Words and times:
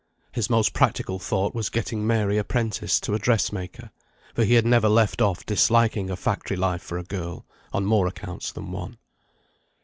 His 0.31 0.49
most 0.49 0.73
practical 0.73 1.19
thought 1.19 1.53
was 1.53 1.69
getting 1.69 2.07
Mary 2.07 2.39
apprenticed 2.39 3.03
to 3.03 3.13
a 3.13 3.19
dressmaker; 3.19 3.91
for 4.33 4.43
he 4.43 4.55
had 4.55 4.65
never 4.65 4.89
left 4.89 5.21
off 5.21 5.45
disliking 5.45 6.09
a 6.09 6.15
factory 6.15 6.57
life 6.57 6.81
for 6.81 6.97
a 6.97 7.03
girl, 7.03 7.45
on 7.71 7.85
more 7.85 8.07
accounts 8.07 8.51
than 8.51 8.71
one. 8.71 8.97